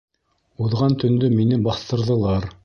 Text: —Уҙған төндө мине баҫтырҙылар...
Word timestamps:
—Уҙған 0.67 0.95
төндө 1.03 1.29
мине 1.35 1.61
баҫтырҙылар... 1.69 2.51